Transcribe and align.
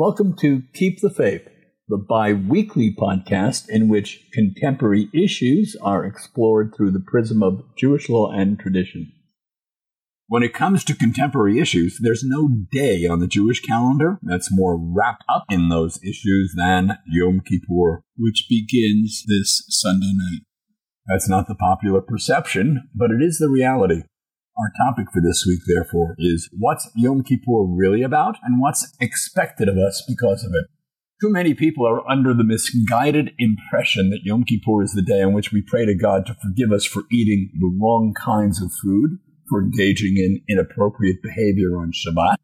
Welcome 0.00 0.34
to 0.36 0.62
Keep 0.72 1.02
the 1.02 1.10
Faith, 1.10 1.46
the 1.86 1.98
bi 1.98 2.32
weekly 2.32 2.90
podcast 2.90 3.68
in 3.68 3.86
which 3.86 4.24
contemporary 4.32 5.10
issues 5.12 5.76
are 5.82 6.06
explored 6.06 6.72
through 6.74 6.92
the 6.92 7.04
prism 7.06 7.42
of 7.42 7.62
Jewish 7.76 8.08
law 8.08 8.32
and 8.32 8.58
tradition. 8.58 9.12
When 10.26 10.42
it 10.42 10.54
comes 10.54 10.84
to 10.84 10.94
contemporary 10.94 11.58
issues, 11.58 11.98
there's 12.00 12.24
no 12.24 12.48
day 12.72 13.06
on 13.06 13.20
the 13.20 13.26
Jewish 13.26 13.60
calendar 13.60 14.18
that's 14.22 14.48
more 14.50 14.80
wrapped 14.80 15.24
up 15.28 15.44
in 15.50 15.68
those 15.68 16.02
issues 16.02 16.54
than 16.56 16.96
Yom 17.06 17.42
Kippur, 17.46 18.02
which 18.16 18.46
begins 18.48 19.22
this 19.28 19.66
Sunday 19.68 20.14
night. 20.14 20.44
That's 21.08 21.28
not 21.28 21.46
the 21.46 21.54
popular 21.54 22.00
perception, 22.00 22.88
but 22.94 23.10
it 23.10 23.22
is 23.22 23.36
the 23.36 23.50
reality. 23.50 24.04
Our 24.60 24.72
topic 24.86 25.10
for 25.10 25.22
this 25.22 25.46
week, 25.46 25.60
therefore, 25.66 26.14
is 26.18 26.50
what's 26.52 26.90
Yom 26.94 27.22
Kippur 27.22 27.64
really 27.64 28.02
about 28.02 28.36
and 28.42 28.60
what's 28.60 28.92
expected 29.00 29.70
of 29.70 29.78
us 29.78 30.04
because 30.06 30.44
of 30.44 30.50
it. 30.52 30.68
Too 31.22 31.30
many 31.30 31.54
people 31.54 31.88
are 31.88 32.06
under 32.06 32.34
the 32.34 32.44
misguided 32.44 33.30
impression 33.38 34.10
that 34.10 34.20
Yom 34.24 34.44
Kippur 34.44 34.82
is 34.82 34.92
the 34.92 35.00
day 35.00 35.22
on 35.22 35.32
which 35.32 35.50
we 35.50 35.62
pray 35.62 35.86
to 35.86 35.94
God 35.94 36.26
to 36.26 36.36
forgive 36.42 36.72
us 36.72 36.84
for 36.84 37.04
eating 37.10 37.50
the 37.58 37.74
wrong 37.80 38.12
kinds 38.12 38.60
of 38.60 38.70
food, 38.82 39.18
for 39.48 39.62
engaging 39.62 40.18
in 40.18 40.42
inappropriate 40.46 41.22
behavior 41.22 41.78
on 41.78 41.92
Shabbat, 41.92 42.36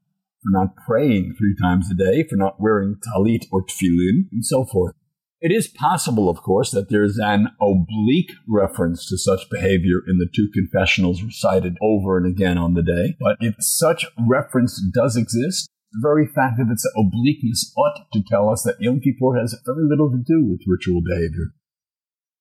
for 0.42 0.50
not 0.50 0.74
praying 0.86 1.34
three 1.36 1.54
times 1.60 1.90
a 1.90 1.94
day, 1.94 2.24
for 2.26 2.36
not 2.36 2.58
wearing 2.58 2.96
talit 2.96 3.44
or 3.52 3.62
tefillin, 3.62 4.28
and 4.32 4.42
so 4.42 4.64
forth. 4.64 4.94
It 5.40 5.52
is 5.52 5.68
possible, 5.68 6.30
of 6.30 6.38
course, 6.38 6.70
that 6.70 6.88
there's 6.88 7.18
an 7.18 7.48
oblique 7.60 8.32
reference 8.48 9.06
to 9.08 9.18
such 9.18 9.50
behavior 9.50 10.00
in 10.08 10.16
the 10.16 10.28
two 10.34 10.48
confessionals 10.52 11.22
recited 11.22 11.76
over 11.82 12.16
and 12.16 12.26
again 12.26 12.56
on 12.56 12.72
the 12.72 12.82
day. 12.82 13.16
But 13.20 13.36
if 13.40 13.54
such 13.58 14.06
reference 14.18 14.82
does 14.94 15.14
exist, 15.14 15.68
the 15.92 16.00
very 16.02 16.26
fact 16.26 16.58
of 16.58 16.70
its 16.70 16.90
obliqueness 16.96 17.72
ought 17.76 18.06
to 18.14 18.22
tell 18.26 18.48
us 18.48 18.62
that 18.62 18.80
Yom 18.80 19.00
Kippur 19.00 19.38
has 19.38 19.60
very 19.66 19.86
little 19.86 20.10
to 20.10 20.24
do 20.26 20.44
with 20.44 20.66
ritual 20.66 21.02
behavior. 21.02 21.52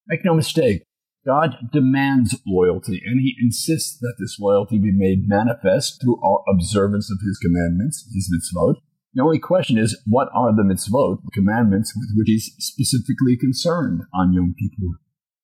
Make 0.07 0.23
no 0.23 0.33
mistake, 0.33 0.83
God 1.25 1.55
demands 1.73 2.39
loyalty, 2.47 3.01
and 3.05 3.19
He 3.19 3.35
insists 3.41 3.97
that 3.99 4.15
this 4.19 4.37
loyalty 4.39 4.77
be 4.77 4.91
made 4.93 5.27
manifest 5.27 5.99
through 6.01 6.21
our 6.23 6.43
observance 6.47 7.11
of 7.11 7.17
His 7.25 7.39
commandments, 7.39 8.07
His 8.13 8.31
mitzvot, 8.31 8.75
the 9.15 9.23
only 9.23 9.39
question 9.39 9.77
is, 9.77 9.97
what 10.05 10.27
are 10.33 10.53
the 10.53 10.63
mitzvot, 10.63 11.23
the 11.23 11.31
commandments 11.33 11.93
with 11.95 12.09
which 12.17 12.27
he's 12.27 12.53
specifically 12.59 13.37
concerned 13.39 14.01
on 14.13 14.33
Yom 14.33 14.53
Kippur? 14.59 14.99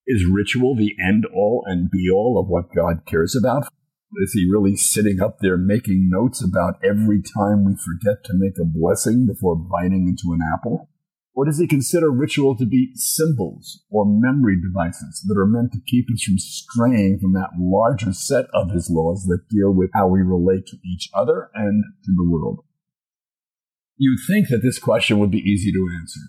Is 0.06 0.30
ritual 0.30 0.76
the 0.76 0.94
end 1.02 1.26
all 1.34 1.64
and 1.66 1.90
be 1.90 2.10
all 2.14 2.38
of 2.38 2.50
what 2.50 2.76
God 2.76 3.06
cares 3.06 3.34
about? 3.34 3.64
Is 4.18 4.34
he 4.34 4.52
really 4.52 4.76
sitting 4.76 5.22
up 5.22 5.40
there 5.40 5.56
making 5.56 6.10
notes 6.10 6.44
about 6.44 6.84
every 6.84 7.22
time 7.22 7.64
we 7.64 7.76
forget 7.76 8.26
to 8.26 8.34
make 8.34 8.60
a 8.60 8.66
blessing 8.66 9.26
before 9.26 9.56
biting 9.56 10.06
into 10.06 10.34
an 10.34 10.42
apple? 10.54 10.90
Or 11.34 11.46
does 11.46 11.60
he 11.60 11.66
consider 11.66 12.12
ritual 12.12 12.58
to 12.58 12.66
be 12.66 12.92
symbols 12.96 13.86
or 13.90 14.06
memory 14.06 14.58
devices 14.62 15.24
that 15.30 15.40
are 15.40 15.48
meant 15.48 15.72
to 15.72 15.80
keep 15.88 16.08
us 16.14 16.24
from 16.24 16.40
straying 16.40 17.20
from 17.20 17.32
that 17.34 17.52
larger 17.58 18.12
set 18.12 18.48
of 18.54 18.72
his 18.72 18.90
laws 18.90 19.24
that 19.28 19.48
deal 19.50 19.74
with 19.74 19.92
how 19.94 20.10
we 20.10 20.20
relate 20.20 20.66
to 20.68 20.78
each 20.86 21.10
other 21.14 21.50
and 21.56 21.86
to 22.04 22.12
the 22.14 22.30
world? 22.30 22.66
You'd 24.04 24.26
think 24.28 24.48
that 24.48 24.64
this 24.64 24.80
question 24.80 25.20
would 25.20 25.30
be 25.30 25.48
easy 25.48 25.72
to 25.72 25.88
answer. 26.02 26.22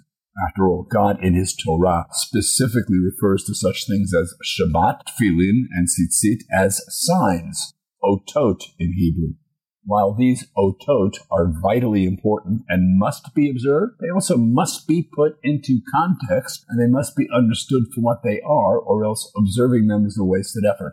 After 0.46 0.68
all, 0.68 0.82
God 0.82 1.16
in 1.24 1.32
His 1.32 1.56
Torah 1.56 2.04
specifically 2.10 2.98
refers 2.98 3.44
to 3.44 3.54
such 3.54 3.86
things 3.88 4.12
as 4.12 4.34
Shabbat, 4.44 5.00
Tefillin, 5.08 5.68
and 5.72 5.88
Tzitzit 5.88 6.42
as 6.54 6.84
signs, 6.90 7.72
otot 8.04 8.60
in 8.78 8.92
Hebrew. 8.92 9.36
While 9.86 10.14
these 10.14 10.46
otot 10.54 11.14
are 11.30 11.50
vitally 11.62 12.04
important 12.04 12.64
and 12.68 12.98
must 12.98 13.34
be 13.34 13.48
observed, 13.48 13.92
they 14.02 14.10
also 14.10 14.36
must 14.36 14.86
be 14.86 15.08
put 15.10 15.38
into 15.42 15.80
context 15.94 16.66
and 16.68 16.78
they 16.78 16.92
must 16.92 17.16
be 17.16 17.26
understood 17.34 17.84
for 17.94 18.02
what 18.02 18.22
they 18.22 18.42
are, 18.42 18.78
or 18.78 19.02
else 19.02 19.32
observing 19.34 19.86
them 19.86 20.04
is 20.04 20.18
a 20.20 20.24
wasted 20.24 20.64
effort. 20.70 20.92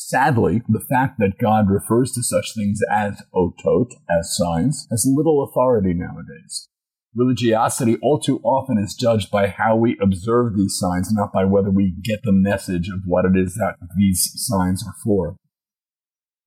Sadly, 0.00 0.62
the 0.68 0.84
fact 0.88 1.18
that 1.18 1.40
God 1.40 1.68
refers 1.68 2.12
to 2.12 2.22
such 2.22 2.54
things 2.54 2.78
as 2.88 3.20
otot, 3.34 3.90
as 4.08 4.36
signs, 4.36 4.86
has 4.92 5.04
little 5.04 5.42
authority 5.42 5.92
nowadays. 5.92 6.68
Religiosity 7.16 7.96
all 8.00 8.20
too 8.20 8.38
often 8.44 8.78
is 8.78 8.94
judged 8.94 9.28
by 9.28 9.48
how 9.48 9.74
we 9.74 9.98
observe 10.00 10.56
these 10.56 10.78
signs, 10.78 11.12
not 11.12 11.32
by 11.32 11.44
whether 11.44 11.70
we 11.72 11.96
get 12.04 12.20
the 12.22 12.30
message 12.30 12.88
of 12.88 13.00
what 13.06 13.24
it 13.24 13.36
is 13.36 13.56
that 13.56 13.74
these 13.96 14.30
signs 14.36 14.84
are 14.86 14.94
for. 15.02 15.34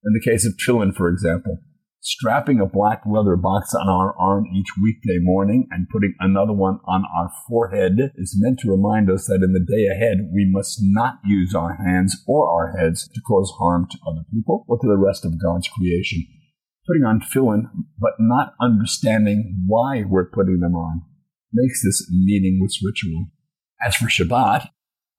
In 0.02 0.14
the 0.14 0.30
case 0.30 0.46
of 0.46 0.54
tefillin, 0.56 0.96
for 0.96 1.10
example, 1.10 1.58
strapping 2.02 2.60
a 2.60 2.66
black 2.66 3.00
leather 3.06 3.36
box 3.36 3.72
on 3.74 3.88
our 3.88 4.12
arm 4.18 4.44
each 4.52 4.70
weekday 4.82 5.18
morning 5.20 5.68
and 5.70 5.88
putting 5.88 6.12
another 6.18 6.52
one 6.52 6.80
on 6.84 7.04
our 7.16 7.30
forehead 7.48 7.92
is 8.16 8.36
meant 8.36 8.58
to 8.58 8.70
remind 8.70 9.08
us 9.08 9.26
that 9.26 9.40
in 9.42 9.52
the 9.52 9.64
day 9.64 9.86
ahead 9.86 10.18
we 10.34 10.44
must 10.50 10.78
not 10.82 11.20
use 11.24 11.54
our 11.54 11.76
hands 11.76 12.20
or 12.26 12.50
our 12.50 12.76
heads 12.76 13.08
to 13.14 13.20
cause 13.20 13.54
harm 13.56 13.86
to 13.88 13.98
other 14.04 14.24
people 14.32 14.64
or 14.66 14.78
to 14.80 14.86
the 14.88 14.98
rest 14.98 15.24
of 15.24 15.40
God's 15.40 15.68
creation. 15.68 16.26
Putting 16.88 17.04
on 17.04 17.20
tefillin, 17.20 17.70
but 17.96 18.14
not 18.18 18.54
understanding 18.60 19.62
why 19.68 20.02
we're 20.02 20.28
putting 20.28 20.58
them 20.58 20.74
on, 20.74 21.02
makes 21.52 21.84
this 21.84 22.10
meaningless 22.10 22.80
ritual. 22.84 23.26
As 23.80 23.94
for 23.94 24.06
Shabbat, 24.06 24.68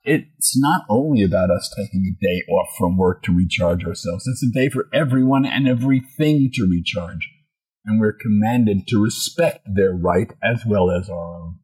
it's 0.04 0.60
not 0.60 0.82
only 0.90 1.24
about 1.24 1.50
us 1.50 1.74
taking 1.76 2.06
a 2.06 2.20
day 2.22 2.44
off 2.52 2.76
from 2.78 2.98
work 2.98 3.24
to 3.24 3.36
recharge 3.36 3.86
ourselves. 3.86 4.28
It's 4.28 4.44
a 4.44 4.52
day 4.52 4.70
for 4.70 4.88
everyone 4.94 5.46
and 5.46 5.68
everything 5.68 6.50
to 6.54 6.68
recharge. 6.70 7.30
And 7.86 8.00
we're 8.00 8.14
commanded 8.14 8.88
to 8.88 9.02
respect 9.02 9.66
their 9.66 9.94
right 9.94 10.32
as 10.44 10.66
well 10.66 10.92
as 10.92 11.10
our 11.10 11.42
own. 11.42 11.60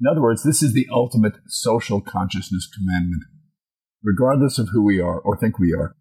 In 0.00 0.06
other 0.06 0.22
words, 0.22 0.42
this 0.42 0.62
is 0.62 0.72
the 0.72 0.88
ultimate 0.92 1.34
social 1.48 2.00
consciousness 2.00 2.68
commandment. 2.72 3.24
Regardless 4.02 4.58
of 4.58 4.68
who 4.68 4.84
we 4.84 5.00
are 5.00 5.18
or 5.18 5.36
think 5.36 5.58
we 5.58 5.74
are, 5.74 5.96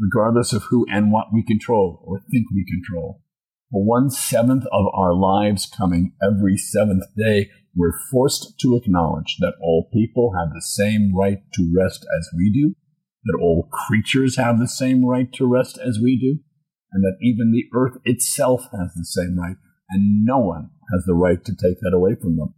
regardless 0.00 0.52
of 0.52 0.64
who 0.70 0.86
and 0.90 1.12
what 1.12 1.26
we 1.32 1.44
control 1.44 2.02
or 2.04 2.20
think 2.30 2.46
we 2.52 2.64
control, 2.64 3.22
for 3.70 3.84
one 3.84 4.10
seventh 4.10 4.64
of 4.72 4.86
our 4.94 5.14
lives 5.14 5.66
coming 5.66 6.14
every 6.22 6.56
seventh 6.56 7.04
day, 7.16 7.50
we're 7.74 7.98
forced 8.10 8.58
to 8.60 8.76
acknowledge 8.76 9.36
that 9.40 9.54
all 9.62 9.88
people 9.92 10.32
have 10.38 10.52
the 10.52 10.62
same 10.62 11.14
right 11.14 11.38
to 11.54 11.72
rest 11.76 12.06
as 12.18 12.28
we 12.36 12.50
do, 12.50 12.74
that 13.24 13.38
all 13.40 13.68
creatures 13.72 14.36
have 14.36 14.58
the 14.58 14.68
same 14.68 15.04
right 15.04 15.32
to 15.32 15.46
rest 15.46 15.78
as 15.78 15.98
we 16.02 16.18
do, 16.18 16.40
and 16.92 17.02
that 17.02 17.16
even 17.22 17.50
the 17.50 17.68
earth 17.74 17.96
itself 18.04 18.64
has 18.72 18.92
the 18.94 19.04
same 19.04 19.38
right, 19.38 19.56
and 19.88 20.24
no 20.24 20.38
one 20.38 20.70
has 20.92 21.04
the 21.06 21.14
right 21.14 21.42
to 21.44 21.52
take 21.52 21.80
that 21.80 21.94
away 21.94 22.14
from 22.20 22.36
them. 22.36 22.54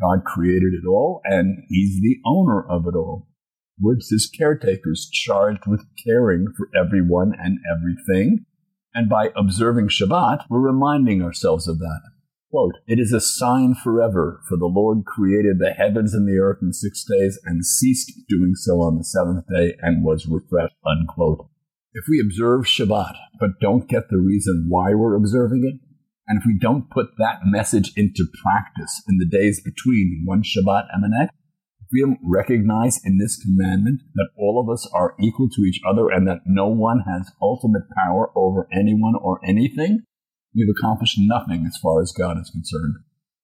God 0.00 0.24
created 0.24 0.74
it 0.74 0.86
all, 0.86 1.20
and 1.24 1.64
He's 1.68 2.00
the 2.00 2.18
owner 2.26 2.62
of 2.68 2.86
it 2.86 2.96
all. 2.96 3.28
We're 3.80 3.96
His 3.96 4.30
caretakers 4.36 5.08
charged 5.10 5.66
with 5.66 5.86
caring 6.04 6.46
for 6.56 6.68
everyone 6.78 7.32
and 7.38 7.58
everything, 7.70 8.44
and 8.94 9.08
by 9.08 9.30
observing 9.36 9.88
Shabbat, 9.88 10.44
we're 10.50 10.60
reminding 10.60 11.22
ourselves 11.22 11.66
of 11.66 11.78
that. 11.78 12.00
Quote, 12.50 12.76
it 12.86 12.98
is 12.98 13.12
a 13.12 13.20
sign 13.20 13.74
forever, 13.74 14.40
for 14.48 14.56
the 14.56 14.72
Lord 14.72 15.04
created 15.04 15.58
the 15.58 15.74
heavens 15.76 16.14
and 16.14 16.26
the 16.26 16.40
earth 16.40 16.58
in 16.62 16.72
six 16.72 17.04
days 17.04 17.38
and 17.44 17.64
ceased 17.64 18.10
doing 18.26 18.54
so 18.54 18.80
on 18.80 18.96
the 18.96 19.04
seventh 19.04 19.44
day 19.54 19.76
and 19.82 20.02
was 20.02 20.26
refreshed, 20.26 20.76
unquote. 20.86 21.46
If 21.92 22.04
we 22.08 22.20
observe 22.20 22.64
Shabbat, 22.64 23.16
but 23.38 23.60
don't 23.60 23.88
get 23.88 24.08
the 24.08 24.16
reason 24.16 24.66
why 24.68 24.94
we're 24.94 25.14
observing 25.16 25.64
it, 25.64 25.80
and 26.26 26.40
if 26.40 26.46
we 26.46 26.58
don't 26.58 26.90
put 26.90 27.08
that 27.18 27.40
message 27.44 27.92
into 27.96 28.26
practice 28.42 29.02
in 29.06 29.18
the 29.18 29.26
days 29.26 29.60
between 29.60 30.22
one 30.24 30.42
Shabbat 30.42 30.84
and 30.90 31.04
the 31.04 31.14
next, 31.20 31.34
if 31.82 31.88
we 31.92 32.00
don't 32.00 32.20
recognize 32.22 32.98
in 33.04 33.18
this 33.18 33.36
commandment 33.36 34.00
that 34.14 34.30
all 34.38 34.58
of 34.58 34.72
us 34.72 34.88
are 34.94 35.14
equal 35.20 35.50
to 35.50 35.62
each 35.62 35.80
other 35.86 36.08
and 36.08 36.26
that 36.26 36.40
no 36.46 36.68
one 36.68 37.00
has 37.00 37.30
ultimate 37.42 37.84
power 37.94 38.30
over 38.34 38.68
anyone 38.72 39.14
or 39.20 39.38
anything, 39.44 40.04
we've 40.58 40.74
accomplished 40.78 41.18
nothing 41.18 41.64
as 41.66 41.78
far 41.82 42.02
as 42.02 42.12
God 42.12 42.38
is 42.40 42.50
concerned. 42.50 42.96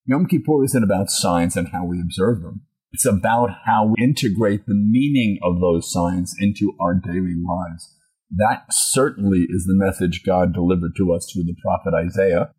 Yom 0.07 0.27
Kippur 0.27 0.65
isn't 0.65 0.85
about 0.85 1.11
signs 1.11 1.57
and 1.57 1.69
how 1.69 1.85
we 1.85 2.01
observe 2.01 2.43
them. 2.43 2.63
It's 2.93 3.07
about 3.07 3.51
how 3.65 3.87
we 3.87 4.05
integrate 4.05 4.67
the 4.67 4.75
meaning 4.75 5.39
of 5.43 5.61
those 5.61 5.91
signs 5.91 6.35
into 6.39 6.75
our 6.81 6.95
daily 6.95 7.35
lives. 7.35 7.97
That 8.31 8.67
certainly 8.71 9.47
is 9.49 9.65
the 9.65 9.75
message 9.75 10.23
God 10.25 10.53
delivered 10.53 10.93
to 10.99 11.13
us 11.13 11.31
through 11.33 11.45
the 11.45 11.57
prophet 11.63 11.95
Isaiah. 11.95 12.51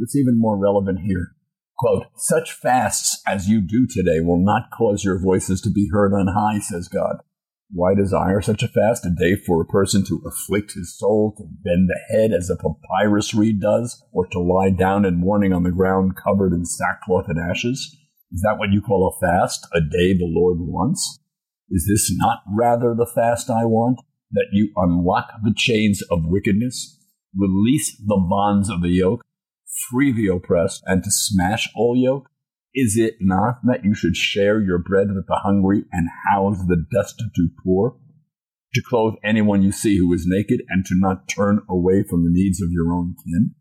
It's 0.00 0.16
even 0.16 0.38
more 0.38 0.58
relevant 0.58 1.00
here. 1.00 1.32
Quote, 1.76 2.06
such 2.16 2.52
fasts 2.52 3.20
as 3.26 3.48
you 3.48 3.60
do 3.60 3.86
today 3.86 4.20
will 4.20 4.42
not 4.42 4.70
cause 4.76 5.04
your 5.04 5.18
voices 5.18 5.60
to 5.62 5.70
be 5.70 5.88
heard 5.92 6.12
on 6.12 6.28
high, 6.28 6.60
says 6.60 6.88
God. 6.88 7.16
Why 7.70 7.94
desire 7.94 8.40
such 8.40 8.62
a 8.62 8.68
fast? 8.68 9.04
A 9.06 9.10
day 9.10 9.36
for 9.36 9.60
a 9.60 9.66
person 9.66 10.04
to 10.06 10.22
afflict 10.26 10.74
his 10.74 10.96
soul, 10.96 11.34
to 11.36 11.44
bend 11.44 11.88
the 11.88 11.98
head 12.14 12.32
as 12.32 12.50
a 12.50 12.56
papyrus 12.56 13.34
reed 13.34 13.60
does, 13.60 14.02
or 14.12 14.26
to 14.28 14.38
lie 14.38 14.70
down 14.70 15.04
in 15.04 15.16
mourning 15.16 15.52
on 15.52 15.62
the 15.62 15.70
ground 15.70 16.16
covered 16.16 16.52
in 16.52 16.64
sackcloth 16.64 17.26
and 17.28 17.38
ashes? 17.38 17.96
Is 18.32 18.42
that 18.42 18.58
what 18.58 18.72
you 18.72 18.80
call 18.80 19.08
a 19.08 19.26
fast? 19.26 19.66
A 19.72 19.80
day 19.80 20.12
the 20.12 20.28
Lord 20.28 20.58
wants? 20.60 21.18
Is 21.70 21.86
this 21.88 22.12
not 22.16 22.42
rather 22.56 22.94
the 22.94 23.10
fast 23.12 23.50
I 23.50 23.64
want? 23.64 24.00
That 24.30 24.48
you 24.52 24.70
unlock 24.76 25.30
the 25.42 25.54
chains 25.56 26.02
of 26.10 26.20
wickedness, 26.24 26.98
release 27.36 27.96
the 27.96 28.24
bonds 28.28 28.68
of 28.68 28.82
the 28.82 28.88
yoke, 28.88 29.22
free 29.88 30.12
the 30.12 30.28
oppressed, 30.28 30.82
and 30.86 31.02
to 31.02 31.10
smash 31.10 31.70
all 31.74 31.96
yoke? 31.96 32.28
Is 32.74 32.96
it 32.96 33.18
not 33.20 33.60
that 33.64 33.84
you 33.84 33.94
should 33.94 34.16
share 34.16 34.60
your 34.60 34.78
bread 34.78 35.08
with 35.14 35.26
the 35.28 35.40
hungry 35.44 35.84
and 35.92 36.08
house 36.32 36.58
the 36.66 36.84
destitute 36.92 37.52
poor? 37.62 37.96
To 38.74 38.82
clothe 38.82 39.14
anyone 39.22 39.62
you 39.62 39.70
see 39.70 39.98
who 39.98 40.12
is 40.12 40.26
naked 40.26 40.62
and 40.68 40.84
to 40.86 40.96
not 40.96 41.28
turn 41.28 41.60
away 41.70 42.02
from 42.02 42.24
the 42.24 42.32
needs 42.32 42.60
of 42.60 42.72
your 42.72 42.92
own 42.92 43.14
kin? 43.24 43.54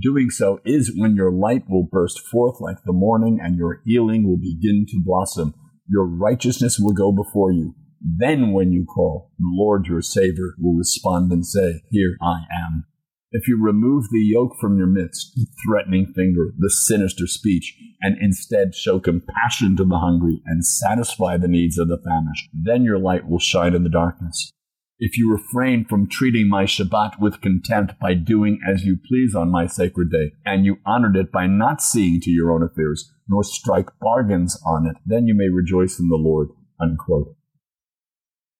Doing 0.00 0.30
so 0.30 0.60
is 0.64 0.96
when 0.96 1.14
your 1.14 1.30
light 1.30 1.68
will 1.68 1.86
burst 1.90 2.20
forth 2.20 2.58
like 2.58 2.78
the 2.84 2.94
morning 2.94 3.38
and 3.42 3.58
your 3.58 3.82
healing 3.84 4.26
will 4.26 4.38
begin 4.38 4.86
to 4.88 5.02
blossom. 5.04 5.52
Your 5.86 6.06
righteousness 6.06 6.78
will 6.80 6.94
go 6.94 7.12
before 7.12 7.52
you. 7.52 7.74
Then 8.00 8.52
when 8.52 8.72
you 8.72 8.86
call, 8.86 9.30
the 9.38 9.46
Lord 9.46 9.86
your 9.86 10.00
Savior 10.00 10.54
will 10.58 10.74
respond 10.74 11.30
and 11.32 11.44
say, 11.44 11.82
Here 11.90 12.16
I 12.22 12.44
am. 12.66 12.86
If 13.36 13.48
you 13.48 13.60
remove 13.60 14.04
the 14.12 14.20
yoke 14.20 14.52
from 14.60 14.78
your 14.78 14.86
midst, 14.86 15.32
the 15.34 15.48
threatening 15.66 16.06
finger, 16.14 16.54
the 16.56 16.70
sinister 16.70 17.26
speech, 17.26 17.76
and 18.00 18.16
instead 18.20 18.76
show 18.76 19.00
compassion 19.00 19.76
to 19.76 19.84
the 19.84 19.98
hungry 19.98 20.40
and 20.46 20.64
satisfy 20.64 21.36
the 21.36 21.48
needs 21.48 21.76
of 21.76 21.88
the 21.88 21.98
famished, 21.98 22.48
then 22.52 22.84
your 22.84 23.00
light 23.00 23.28
will 23.28 23.40
shine 23.40 23.74
in 23.74 23.82
the 23.82 23.88
darkness. 23.90 24.52
If 25.00 25.18
you 25.18 25.32
refrain 25.32 25.84
from 25.84 26.08
treating 26.08 26.48
my 26.48 26.62
Shabbat 26.62 27.18
with 27.18 27.40
contempt 27.40 27.98
by 28.00 28.14
doing 28.14 28.60
as 28.64 28.84
you 28.84 28.96
please 29.04 29.34
on 29.34 29.50
my 29.50 29.66
sacred 29.66 30.12
day, 30.12 30.34
and 30.46 30.64
you 30.64 30.76
honored 30.86 31.16
it 31.16 31.32
by 31.32 31.48
not 31.48 31.82
seeing 31.82 32.20
to 32.20 32.30
your 32.30 32.52
own 32.52 32.62
affairs, 32.62 33.10
nor 33.26 33.42
strike 33.42 33.88
bargains 34.00 34.56
on 34.64 34.86
it, 34.86 34.96
then 35.04 35.26
you 35.26 35.34
may 35.34 35.48
rejoice 35.48 35.98
in 35.98 36.08
the 36.08 36.14
Lord. 36.14 36.50
Unquote. 36.80 37.34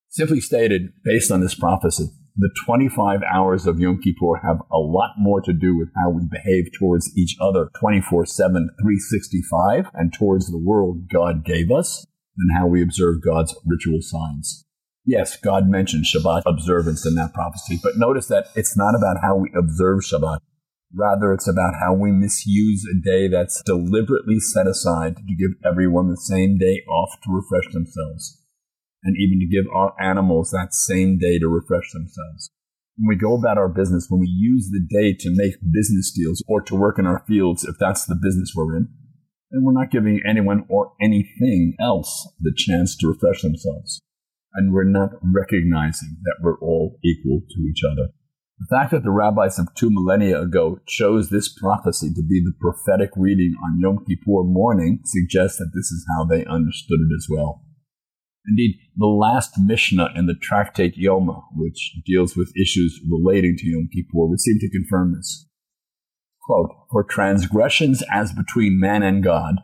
Simply 0.09 0.41
stated, 0.41 0.94
based 1.05 1.31
on 1.31 1.41
this 1.41 1.55
prophecy, 1.55 2.09
the 2.36 2.50
25 2.64 3.20
hours 3.22 3.66
of 3.66 3.78
Yom 3.78 4.00
Kippur 4.02 4.40
have 4.42 4.60
a 4.72 4.78
lot 4.78 5.14
more 5.16 5.40
to 5.42 5.52
do 5.52 5.76
with 5.78 5.88
how 5.94 6.10
we 6.10 6.22
behave 6.28 6.64
towards 6.76 7.16
each 7.16 7.36
other 7.40 7.70
24 7.78 8.26
7, 8.26 8.70
365, 8.81 9.90
and 9.94 10.12
towards 10.12 10.50
the 10.50 10.58
world 10.58 11.08
God 11.12 11.44
gave 11.44 11.70
us 11.70 12.04
than 12.36 12.56
how 12.58 12.66
we 12.66 12.82
observe 12.82 13.22
God's 13.25 13.54
ritual 13.64 14.00
signs. 14.00 14.64
Yes, 15.06 15.36
God 15.36 15.69
mentioned 15.69 16.06
Shabbat 16.06 16.42
observance 16.44 17.06
in 17.06 17.14
that 17.14 17.34
prophecy, 17.34 17.78
but 17.81 17.98
notice 17.98 18.26
that 18.26 18.46
it's 18.56 18.76
not 18.76 18.96
about 18.96 19.19
how 19.22 19.36
we 19.36 19.52
observe 19.56 20.00
Shabbat. 20.00 20.38
Rather, 20.92 21.32
it's 21.32 21.48
about 21.48 21.75
how 21.81 21.92
we 21.92 22.10
misuse 22.10 22.84
a 22.84 23.00
day 23.00 23.28
that's 23.28 23.62
deliberately 23.64 24.40
set 24.40 24.66
aside 24.66 25.16
to 25.16 25.36
give 25.38 25.50
everyone 25.64 26.08
the 26.08 26.16
same 26.16 26.58
day 26.58 26.82
off 26.88 27.20
to 27.22 27.32
refresh 27.32 27.72
themselves 27.72 28.44
and 29.05 29.17
even 29.19 29.39
to 29.39 29.47
give 29.47 29.71
our 29.73 29.95
animals 30.01 30.51
that 30.51 30.73
same 30.73 31.19
day 31.19 31.39
to 31.39 31.47
refresh 31.47 31.93
themselves. 31.93 32.51
When 32.97 33.09
we 33.09 33.17
go 33.17 33.37
about 33.37 33.59
our 33.59 33.69
business, 33.69 34.06
when 34.09 34.21
we 34.21 34.29
use 34.29 34.71
the 34.71 34.81
day 34.81 35.15
to 35.21 35.31
make 35.31 35.55
business 35.73 36.12
deals 36.12 36.43
or 36.49 36.62
to 36.62 36.75
work 36.75 36.99
in 36.99 37.06
our 37.06 37.25
fields, 37.29 37.65
if 37.65 37.77
that's 37.79 38.06
the 38.06 38.19
business 38.21 38.53
we're 38.55 38.77
in, 38.77 38.89
then 39.51 39.62
we're 39.62 39.73
not 39.73 39.91
giving 39.91 40.21
anyone 40.29 40.65
or 40.69 40.93
anything 41.03 41.77
else 41.81 42.29
the 42.41 42.55
chance 42.56 42.97
to 42.97 43.09
refresh 43.09 43.43
themselves. 43.43 44.01
And 44.55 44.73
we're 44.73 44.85
not 44.85 45.11
recognizing 45.23 46.17
that 46.23 46.37
we're 46.41 46.59
all 46.61 46.99
equal 47.05 47.41
to 47.41 47.61
each 47.62 47.83
other. 47.85 48.11
The 48.61 48.67
fact 48.71 48.93
that 48.93 49.03
the 49.03 49.11
rabbis 49.11 49.59
of 49.59 49.75
two 49.75 49.91
millennia 49.91 50.41
ago 50.41 50.79
chose 50.87 51.29
this 51.29 51.53
prophecy 51.53 52.15
to 52.15 52.23
be 52.23 52.41
the 52.41 52.55
prophetic 52.61 53.11
reading 53.17 53.55
on 53.62 53.81
Yom 53.81 54.05
Kippur 54.06 54.45
morning 54.45 55.01
suggests 55.05 55.59
that 55.59 55.73
this 55.75 55.91
is 55.91 56.06
how 56.17 56.25
they 56.25 56.45
understood 56.45 57.01
it 57.01 57.15
as 57.17 57.27
well. 57.29 57.63
Indeed, 58.46 58.76
the 58.96 59.06
last 59.06 59.55
Mishnah 59.58 60.11
in 60.14 60.26
the 60.26 60.35
tractate 60.35 60.96
Yoma, 60.96 61.43
which 61.55 61.96
deals 62.05 62.37
with 62.37 62.52
issues 62.61 63.00
relating 63.11 63.56
to 63.56 63.67
Yom 63.67 63.88
Kippur, 63.93 64.26
would 64.26 64.41
seem 64.41 64.58
to 64.58 64.70
confirm 64.70 65.14
this. 65.14 65.49
Quote, 66.43 66.70
For 66.91 67.02
transgressions 67.02 68.02
as 68.12 68.32
between 68.32 68.79
man 68.79 69.02
and 69.02 69.25
God, 69.25 69.56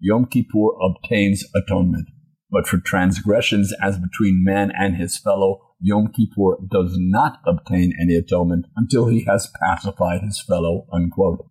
Yom 0.00 0.26
Kippur 0.26 0.70
obtains 0.82 1.44
atonement. 1.54 2.08
But 2.50 2.66
for 2.66 2.78
transgressions 2.78 3.72
as 3.82 3.98
between 3.98 4.44
man 4.44 4.72
and 4.76 4.96
his 4.96 5.18
fellow, 5.18 5.74
Yom 5.80 6.08
Kippur 6.08 6.58
does 6.70 6.96
not 6.98 7.40
obtain 7.46 7.92
any 8.00 8.14
atonement 8.14 8.66
until 8.76 9.08
he 9.08 9.24
has 9.24 9.52
pacified 9.60 10.22
his 10.22 10.40
fellow. 10.40 10.86
Unquote. 10.92 11.46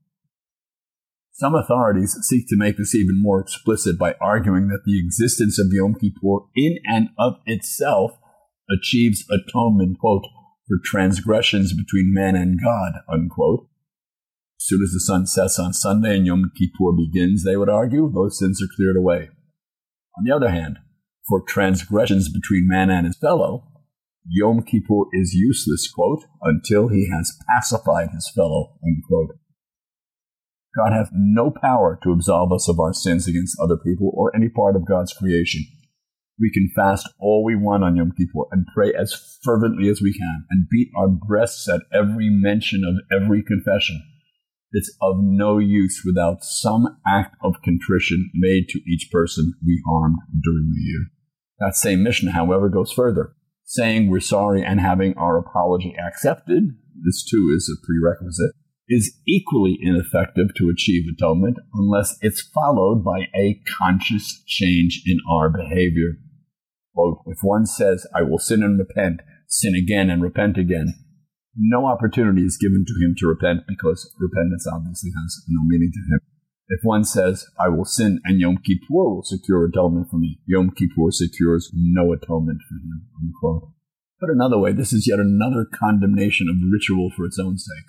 Some 1.42 1.56
authorities 1.56 2.16
seek 2.22 2.48
to 2.50 2.56
make 2.56 2.78
this 2.78 2.94
even 2.94 3.20
more 3.20 3.42
explicit 3.42 3.98
by 3.98 4.14
arguing 4.22 4.68
that 4.68 4.84
the 4.86 5.00
existence 5.00 5.58
of 5.58 5.72
Yom 5.72 5.96
Kippur 5.96 6.46
in 6.56 6.78
and 6.86 7.10
of 7.18 7.38
itself 7.48 8.12
achieves 8.70 9.26
atonement, 9.28 9.98
quote, 9.98 10.22
for 10.68 10.78
transgressions 10.86 11.74
between 11.74 12.14
man 12.14 12.36
and 12.36 12.60
God, 12.64 13.02
unquote. 13.12 13.62
As 14.60 14.68
soon 14.68 14.84
as 14.84 14.92
the 14.92 15.00
sun 15.00 15.26
sets 15.26 15.58
on 15.58 15.74
Sunday 15.74 16.18
and 16.18 16.28
Yom 16.28 16.52
Kippur 16.56 16.92
begins, 16.96 17.44
they 17.44 17.58
would 17.58 17.70
argue, 17.70 18.12
those 18.14 18.38
sins 18.38 18.62
are 18.62 18.76
cleared 18.76 18.96
away. 18.96 19.30
On 20.20 20.24
the 20.24 20.36
other 20.36 20.52
hand, 20.52 20.78
for 21.28 21.42
transgressions 21.42 22.30
between 22.30 22.68
man 22.68 22.92
and 22.92 23.08
his 23.08 23.18
fellow, 23.18 23.64
Yom 24.30 24.62
Kippur 24.62 25.06
is 25.12 25.34
useless, 25.34 25.92
quote, 25.92 26.24
until 26.44 26.90
he 26.90 27.10
has 27.10 27.36
pacified 27.50 28.10
his 28.14 28.30
fellow, 28.30 28.78
unquote. 28.86 29.41
God 30.76 30.94
has 30.94 31.10
no 31.12 31.52
power 31.52 32.00
to 32.04 32.12
absolve 32.12 32.54
us 32.54 32.70
of 32.70 32.80
our 32.80 32.94
sins 32.94 33.28
against 33.28 33.60
other 33.60 33.78
people 33.78 34.12
or 34.14 34.36
any 34.36 34.48
part 34.48 34.76
of 34.76 34.88
God's 34.88 35.14
creation. 35.14 35.66
We 36.40 36.50
can 36.52 36.72
fast 36.74 37.10
all 37.20 37.44
we 37.44 37.56
want 37.56 37.84
on 37.84 37.98
Yom 37.98 38.14
Kippur 38.18 38.46
and 38.52 38.66
pray 38.74 38.94
as 38.94 39.38
fervently 39.44 39.90
as 39.90 40.02
we 40.02 40.14
can 40.14 40.46
and 40.50 40.70
beat 40.72 40.90
our 40.98 41.10
breasts 41.10 41.68
at 41.68 41.82
every 41.94 42.30
mention 42.30 42.84
of 42.86 42.96
every 43.12 43.44
confession. 43.44 44.02
It's 44.72 44.96
of 45.02 45.18
no 45.20 45.58
use 45.58 46.02
without 46.06 46.44
some 46.44 46.98
act 47.06 47.36
of 47.44 47.62
contrition 47.64 48.32
made 48.34 48.70
to 48.70 48.80
each 48.90 49.10
person 49.12 49.54
we 49.64 49.84
harmed 49.86 50.20
during 50.42 50.72
the 50.72 50.82
year. 50.82 51.08
That 51.60 51.76
same 51.76 52.02
Mishnah, 52.02 52.32
however, 52.32 52.70
goes 52.70 52.94
further, 52.94 53.36
saying 53.66 54.10
we're 54.10 54.22
sorry 54.22 54.64
and 54.64 54.80
having 54.80 55.14
our 55.18 55.38
apology 55.38 55.94
accepted. 56.00 56.78
This 57.04 57.24
too 57.30 57.54
is 57.54 57.70
a 57.70 57.86
prerequisite 57.86 58.56
is 58.92 59.18
equally 59.26 59.80
ineffective 59.82 60.54
to 60.58 60.70
achieve 60.70 61.06
atonement 61.08 61.58
unless 61.74 62.18
it's 62.20 62.42
followed 62.42 63.06
by 63.06 63.22
a 63.34 63.62
conscious 63.80 64.44
change 64.46 65.04
in 65.06 65.18
our 65.32 65.50
behavior. 65.50 66.20
Quote, 66.94 67.20
if 67.28 67.38
one 67.42 67.66
says, 67.66 68.06
I 68.14 68.24
will 68.24 68.38
sin 68.38 68.62
and 68.62 68.78
repent, 68.78 69.22
sin 69.48 69.76
again 69.76 70.10
and 70.10 70.22
repent 70.22 70.58
again, 70.58 70.94
no 71.56 71.86
opportunity 71.88 72.44
is 72.44 72.58
given 72.58 72.84
to 72.86 73.06
him 73.06 73.16
to 73.20 73.28
repent 73.28 73.62
because 73.66 74.14
repentance 74.20 74.68
obviously 74.68 75.12
has 75.16 75.42
no 75.48 75.62
meaning 75.66 75.92
to 75.94 76.14
him. 76.14 76.20
If 76.68 76.80
one 76.84 77.06
says, 77.06 77.46
I 77.58 77.70
will 77.70 77.86
sin 77.86 78.20
and 78.26 78.42
Yom 78.42 78.58
Kippur 78.58 78.88
will 78.90 79.24
secure 79.24 79.66
atonement 79.66 80.10
for 80.12 80.18
me, 80.18 80.40
Yom 80.46 80.72
Kippur 80.72 81.12
secures 81.12 81.72
no 81.74 82.12
atonement 82.12 82.60
for 82.68 82.76
him. 82.76 83.08
Unquote. 83.22 83.72
Put 84.20 84.30
another 84.30 84.60
way, 84.60 84.74
this 84.74 84.92
is 84.92 85.08
yet 85.08 85.20
another 85.20 85.66
condemnation 85.74 86.48
of 86.50 86.72
ritual 86.72 87.10
for 87.16 87.26
its 87.26 87.40
own 87.40 87.58
sake 87.58 87.88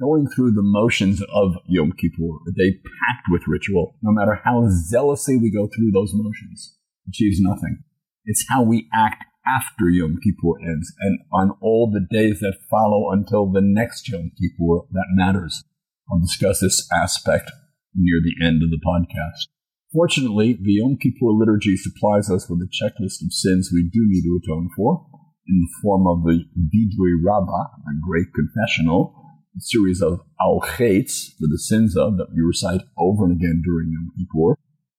going 0.00 0.28
through 0.28 0.52
the 0.52 0.62
motions 0.62 1.22
of 1.34 1.54
Yom 1.66 1.92
Kippur, 1.92 2.38
a 2.48 2.52
day 2.56 2.78
packed 2.78 3.26
with 3.30 3.48
ritual, 3.48 3.96
no 4.02 4.12
matter 4.12 4.40
how 4.44 4.68
zealously 4.68 5.36
we 5.36 5.50
go 5.50 5.66
through 5.66 5.90
those 5.92 6.12
motions, 6.14 6.76
achieves 7.08 7.40
nothing. 7.40 7.82
It's 8.24 8.44
how 8.48 8.62
we 8.62 8.88
act 8.94 9.24
after 9.46 9.88
Yom 9.88 10.18
Kippur 10.22 10.60
ends 10.62 10.92
and 11.00 11.20
on 11.32 11.56
all 11.60 11.90
the 11.90 12.06
days 12.10 12.40
that 12.40 12.58
follow 12.70 13.10
until 13.12 13.50
the 13.50 13.62
next 13.62 14.08
Yom 14.08 14.30
Kippur 14.38 14.86
that 14.92 15.06
matters. 15.14 15.64
I'll 16.10 16.20
discuss 16.20 16.60
this 16.60 16.86
aspect 16.92 17.50
near 17.94 18.20
the 18.22 18.44
end 18.44 18.62
of 18.62 18.70
the 18.70 18.80
podcast. 18.84 19.48
Fortunately, 19.92 20.52
the 20.52 20.74
Yom 20.74 20.98
Kippur 21.00 21.32
liturgy 21.32 21.76
supplies 21.76 22.30
us 22.30 22.48
with 22.48 22.60
a 22.60 22.68
checklist 22.68 23.24
of 23.24 23.32
sins 23.32 23.70
we 23.72 23.82
do 23.82 24.04
need 24.04 24.22
to 24.22 24.38
atone 24.42 24.68
for 24.76 25.06
in 25.48 25.60
the 25.60 25.72
form 25.82 26.06
of 26.06 26.24
the 26.24 26.44
Vidui 26.54 27.24
Rabbah, 27.24 27.72
a 27.88 28.06
great 28.06 28.26
confessional, 28.34 29.14
series 29.58 30.00
of 30.00 30.20
al 30.40 30.60
for 30.60 31.46
the 31.48 31.58
sins 31.58 31.96
of 31.96 32.16
that 32.16 32.28
we 32.34 32.40
recite 32.40 32.82
over 32.96 33.24
and 33.24 33.32
again 33.32 33.62
during 33.64 33.90
Yom 33.90 34.10
Kippur, 34.16 34.58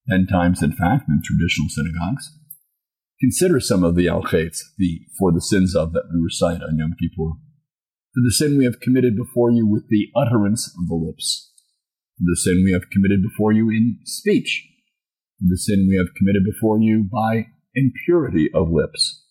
ten 0.09 0.27
times 0.27 0.61
in 0.61 0.71
fact 0.71 1.07
in 1.07 1.21
traditional 1.23 1.69
synagogues. 1.69 2.35
Consider 3.21 3.59
some 3.59 3.83
of 3.83 3.95
the 3.95 4.07
al 4.07 4.23
khaits, 4.23 4.59
the 4.77 5.01
for 5.17 5.31
the 5.31 5.41
sins 5.41 5.75
of 5.75 5.93
that 5.93 6.09
we 6.13 6.19
recite 6.21 6.61
on 6.61 6.77
Yom 6.77 6.95
Kippur. 6.99 7.39
For 8.13 8.21
the 8.23 8.33
sin 8.33 8.57
we 8.57 8.65
have 8.65 8.79
committed 8.79 9.15
before 9.15 9.51
you 9.51 9.67
with 9.67 9.87
the 9.89 10.07
utterance 10.15 10.67
of 10.77 10.87
the 10.87 10.95
lips. 10.95 11.53
For 12.17 12.25
the 12.25 12.37
sin 12.37 12.63
we 12.65 12.73
have 12.73 12.89
committed 12.91 13.21
before 13.21 13.51
you 13.51 13.69
in 13.69 13.99
speech. 14.03 14.67
For 15.39 15.45
the 15.47 15.57
sin 15.57 15.87
we 15.87 15.97
have 15.97 16.13
committed 16.17 16.43
before 16.43 16.81
you 16.81 17.07
by 17.09 17.47
impurity 17.75 18.49
of 18.53 18.69
lips. 18.71 19.25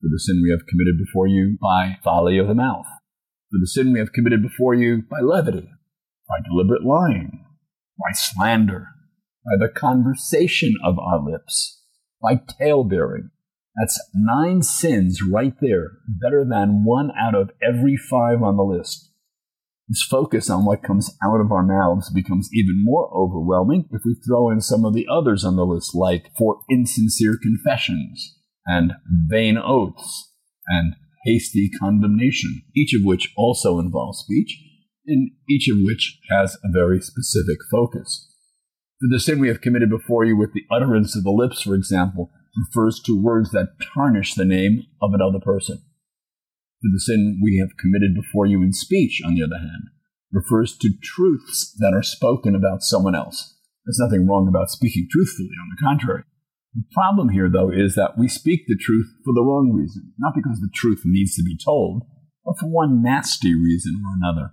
For 0.00 0.08
the 0.10 0.20
sin 0.20 0.40
we 0.42 0.50
have 0.50 0.66
committed 0.68 0.98
before 0.98 1.26
you 1.26 1.58
by 1.60 1.98
folly 2.04 2.38
of 2.38 2.46
the 2.46 2.54
mouth 2.54 2.86
for 3.50 3.58
the 3.60 3.66
sin 3.66 3.92
we 3.92 3.98
have 3.98 4.12
committed 4.12 4.42
before 4.42 4.74
you 4.74 5.02
by 5.10 5.20
levity, 5.20 5.68
by 6.28 6.36
deliberate 6.48 6.84
lying, 6.84 7.44
by 7.98 8.12
slander, 8.12 8.86
by 9.44 9.56
the 9.58 9.72
conversation 9.72 10.74
of 10.84 10.98
our 10.98 11.20
lips, 11.22 11.84
by 12.22 12.40
talebearing. 12.58 13.30
That's 13.76 14.00
nine 14.14 14.62
sins 14.62 15.20
right 15.22 15.54
there, 15.60 15.92
better 16.06 16.44
than 16.44 16.84
one 16.84 17.10
out 17.18 17.34
of 17.34 17.50
every 17.62 17.96
five 17.96 18.42
on 18.42 18.56
the 18.56 18.62
list. 18.62 19.10
This 19.88 20.06
focus 20.08 20.48
on 20.48 20.64
what 20.64 20.84
comes 20.84 21.10
out 21.24 21.40
of 21.40 21.50
our 21.50 21.64
mouths 21.64 22.10
becomes 22.10 22.48
even 22.52 22.84
more 22.84 23.10
overwhelming 23.12 23.88
if 23.90 24.02
we 24.04 24.14
throw 24.14 24.48
in 24.48 24.60
some 24.60 24.84
of 24.84 24.94
the 24.94 25.06
others 25.10 25.44
on 25.44 25.56
the 25.56 25.66
list, 25.66 25.96
like 25.96 26.30
for 26.38 26.60
insincere 26.68 27.36
confessions 27.42 28.38
and 28.66 28.92
vain 29.28 29.58
oaths 29.58 30.32
and 30.68 30.94
hasty 31.24 31.70
condemnation, 31.78 32.62
each 32.76 32.94
of 32.94 33.02
which 33.04 33.32
also 33.36 33.78
involves 33.78 34.18
speech, 34.18 34.58
and 35.06 35.30
each 35.48 35.68
of 35.68 35.78
which 35.80 36.18
has 36.30 36.56
a 36.64 36.72
very 36.72 37.00
specific 37.00 37.58
focus. 37.70 38.28
The 39.00 39.20
sin 39.20 39.38
we 39.38 39.48
have 39.48 39.62
committed 39.62 39.88
before 39.88 40.24
you 40.24 40.36
with 40.36 40.52
the 40.52 40.66
utterance 40.70 41.16
of 41.16 41.24
the 41.24 41.30
lips, 41.30 41.62
for 41.62 41.74
example, 41.74 42.30
refers 42.56 43.00
to 43.06 43.20
words 43.20 43.50
that 43.52 43.76
tarnish 43.94 44.34
the 44.34 44.44
name 44.44 44.84
of 45.00 45.12
another 45.14 45.40
person. 45.42 45.82
The 46.82 47.00
sin 47.00 47.40
we 47.42 47.58
have 47.58 47.76
committed 47.78 48.14
before 48.14 48.46
you 48.46 48.62
in 48.62 48.72
speech, 48.72 49.20
on 49.24 49.34
the 49.34 49.42
other 49.42 49.58
hand, 49.58 49.88
refers 50.32 50.76
to 50.78 50.90
truths 51.02 51.74
that 51.78 51.92
are 51.94 52.02
spoken 52.02 52.54
about 52.54 52.82
someone 52.82 53.14
else. 53.14 53.56
There's 53.84 53.98
nothing 53.98 54.26
wrong 54.26 54.48
about 54.48 54.70
speaking 54.70 55.08
truthfully, 55.10 55.50
on 55.60 55.68
the 55.70 55.82
contrary. 55.82 56.24
The 56.74 56.84
problem 56.92 57.30
here, 57.30 57.50
though, 57.50 57.70
is 57.70 57.94
that 57.96 58.16
we 58.16 58.28
speak 58.28 58.66
the 58.66 58.76
truth 58.76 59.08
for 59.24 59.34
the 59.34 59.42
wrong 59.42 59.72
reason, 59.72 60.12
not 60.18 60.34
because 60.34 60.60
the 60.60 60.70
truth 60.72 61.02
needs 61.04 61.34
to 61.36 61.42
be 61.42 61.58
told, 61.58 62.04
but 62.44 62.58
for 62.58 62.68
one 62.68 63.02
nasty 63.02 63.54
reason 63.54 64.00
or 64.04 64.14
another. 64.16 64.52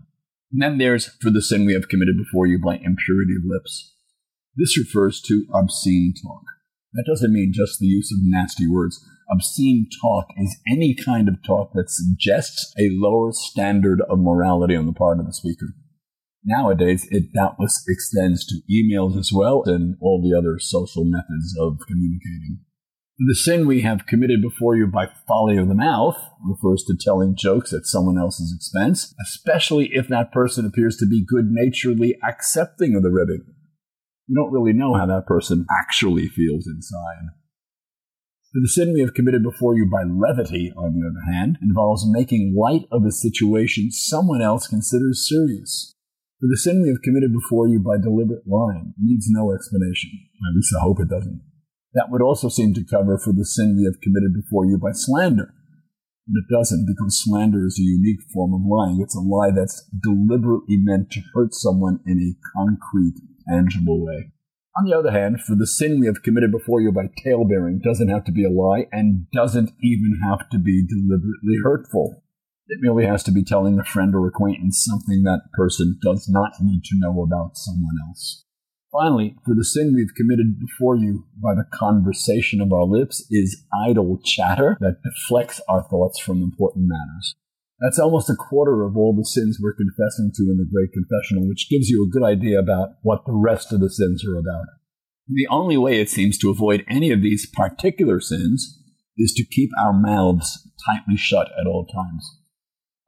And 0.51 0.62
then 0.62 0.77
there's 0.77 1.15
for 1.21 1.29
the 1.29 1.41
sin 1.41 1.65
we 1.65 1.74
have 1.74 1.89
committed 1.89 2.15
before 2.17 2.47
you 2.47 2.59
by 2.59 2.75
impurity 2.75 3.36
of 3.38 3.43
lips. 3.45 3.93
This 4.55 4.77
refers 4.77 5.21
to 5.27 5.45
obscene 5.53 6.13
talk. 6.24 6.43
That 6.93 7.05
doesn't 7.05 7.33
mean 7.33 7.51
just 7.53 7.79
the 7.79 7.86
use 7.86 8.12
of 8.12 8.19
nasty 8.24 8.67
words. 8.67 9.05
Obscene 9.31 9.88
talk 10.01 10.27
is 10.38 10.57
any 10.67 10.95
kind 10.95 11.27
of 11.27 11.43
talk 11.43 11.74
that 11.74 11.91
suggests 11.91 12.74
a 12.79 12.89
lower 12.91 13.31
standard 13.31 14.01
of 14.09 14.19
morality 14.19 14.75
on 14.75 14.88
the 14.88 14.93
part 14.93 15.19
of 15.19 15.27
the 15.27 15.33
speaker. 15.33 15.75
Nowadays, 16.44 17.08
it 17.12 17.34
doubtless 17.34 17.84
extends 17.88 18.46
to 18.46 18.62
emails 18.72 19.17
as 19.17 19.32
well 19.34 19.63
and 19.65 19.96
all 20.00 20.22
the 20.22 20.38
other 20.38 20.60
social 20.60 21.03
methods 21.03 21.56
of 21.60 21.79
communicating. 21.88 22.60
The 23.20 23.36
sin 23.36 23.65
we 23.65 23.82
have 23.82 24.06
committed 24.06 24.44
before 24.44 24.75
you 24.75 24.86
by 24.86 25.10
folly 25.27 25.58
of 25.58 25.67
the 25.67 25.74
mouth 25.74 26.17
refers 26.46 26.84
to 26.84 26.96
telling 27.00 27.36
jokes 27.36 27.74
at 27.74 27.88
someone 27.88 28.17
else's 28.17 28.53
expense, 28.56 29.15
especially 29.20 29.89
if 29.91 30.08
that 30.10 30.32
person 30.32 30.67
appears 30.67 30.98
to 30.98 31.08
be 31.08 31.25
good 31.25 31.48
naturedly 31.50 32.15
accepting 32.27 32.96
of 32.96 33.01
the 33.01 33.10
ribbing. 33.10 33.44
You 34.27 34.36
don't 34.36 34.51
really 34.51 34.74
know 34.74 34.94
how 34.94 35.08
that 35.08 35.25
person 35.25 35.65
actually 35.82 36.27
feels 36.27 36.67
inside. 36.67 37.34
The 38.53 38.67
sin 38.67 38.94
we 38.94 39.01
have 39.01 39.15
committed 39.15 39.41
before 39.41 39.75
you 39.75 39.89
by 39.91 40.03
levity, 40.03 40.72
on 40.77 40.94
the 40.94 41.08
other 41.08 41.32
hand, 41.32 41.58
involves 41.62 42.06
making 42.08 42.56
light 42.56 42.88
of 42.91 43.03
a 43.03 43.12
situation 43.12 43.89
someone 43.91 44.44
else 44.44 44.67
considers 44.67 45.27
serious. 45.27 45.96
For 46.39 46.46
the 46.46 46.58
sin 46.58 46.84
we 46.84 46.89
have 46.89 47.01
committed 47.01 47.34
before 47.34 47.67
you 47.67 47.79
by 47.79 47.98
deliberate 47.98 48.46
lying 48.46 48.94
needs 49.01 49.25
no 49.27 49.51
explanation. 49.51 50.12
At 50.46 50.56
least 50.56 50.70
I 50.77 50.84
hope 50.84 51.00
it 51.01 51.10
doesn't. 51.10 51.41
That 51.94 52.10
would 52.12 52.22
also 52.22 52.48
seem 52.48 52.75
to 52.75 52.86
cover 52.86 53.17
for 53.17 53.34
the 53.34 53.46
sin 53.46 53.75
we 53.75 53.86
have 53.86 54.01
committed 54.01 54.38
before 54.38 54.67
you 54.67 54.77
by 54.77 54.91
slander. 54.94 55.50
But 56.27 56.46
it 56.46 56.53
doesn't 56.53 56.86
because 56.86 57.24
slander 57.24 57.65
is 57.65 57.79
a 57.79 57.89
unique 57.89 58.22
form 58.32 58.53
of 58.53 58.62
lying. 58.62 59.01
It's 59.01 59.15
a 59.15 59.20
lie 59.20 59.50
that's 59.50 59.89
deliberately 60.03 60.77
meant 60.77 61.10
to 61.12 61.25
hurt 61.34 61.56
someone 61.56 62.01
in 62.06 62.22
a 62.22 62.38
concrete, 62.53 63.17
tangible 63.50 64.06
way. 64.06 64.32
On 64.77 64.86
the 64.86 64.96
other 64.96 65.10
hand, 65.10 65.41
for 65.41 65.56
the 65.56 65.65
sin 65.65 66.00
we 66.00 66.06
have 66.06 66.22
committed 66.22 66.51
before 66.51 66.82
you 66.82 66.91
by 66.91 67.10
talebearing 67.24 67.82
doesn't 67.84 68.10
have 68.10 68.25
to 68.25 68.32
be 68.32 68.46
a 68.46 68.51
lie 68.51 68.86
and 68.91 69.25
doesn't 69.32 69.72
even 69.82 70.20
have 70.22 70.48
to 70.50 70.60
be 70.60 70.86
deliberately 70.86 71.58
hurtful. 71.63 72.22
It 72.69 72.79
merely 72.81 73.05
has 73.05 73.24
to 73.24 73.31
be 73.31 73.43
telling 73.43 73.79
a 73.79 73.83
friend 73.83 74.13
or 74.13 74.27
acquaintance 74.27 74.86
something 74.86 75.24
that 75.24 75.50
person 75.53 75.97
does 76.03 76.27
not 76.27 76.51
need 76.62 76.83
to 76.86 77.00
know 77.00 77.21
about 77.21 77.55
someone 77.55 77.95
else. 78.07 78.43
Finally, 78.91 79.36
for 79.45 79.55
the 79.55 79.63
sin 79.63 79.93
we've 79.95 80.15
committed 80.15 80.59
before 80.59 80.97
you 80.97 81.25
by 81.41 81.53
the 81.53 81.65
conversation 81.74 82.59
of 82.59 82.74
our 82.74 82.83
lips 82.83 83.25
is 83.29 83.63
idle 83.86 84.19
chatter 84.24 84.77
that 84.81 85.01
deflects 85.03 85.62
our 85.69 85.83
thoughts 85.83 86.19
from 86.19 86.41
important 86.41 86.88
matters. 86.88 87.36
That's 87.79 88.00
almost 88.00 88.29
a 88.29 88.36
quarter 88.36 88.83
of 88.83 88.97
all 88.97 89.15
the 89.15 89.25
sins 89.25 89.59
we're 89.62 89.75
confessing 89.75 90.31
to 90.36 90.43
in 90.43 90.57
the 90.57 90.67
Great 90.69 90.91
Confessional, 90.91 91.47
which 91.47 91.69
gives 91.69 91.89
you 91.89 92.03
a 92.03 92.09
good 92.09 92.24
idea 92.24 92.59
about 92.59 92.95
what 93.01 93.24
the 93.25 93.36
rest 93.36 93.71
of 93.71 93.79
the 93.79 93.89
sins 93.89 94.25
are 94.25 94.38
about. 94.38 94.65
The 95.27 95.47
only 95.50 95.77
way 95.77 96.01
it 96.01 96.09
seems 96.09 96.38
to 96.39 96.50
avoid 96.50 96.83
any 96.89 97.12
of 97.12 97.21
these 97.21 97.45
particular 97.45 98.19
sins 98.19 98.81
is 99.15 99.31
to 99.33 99.45
keep 99.45 99.69
our 99.79 99.93
mouths 99.93 100.67
tightly 100.86 101.17
shut 101.17 101.47
at 101.59 101.67
all 101.67 101.86
times. 101.86 102.39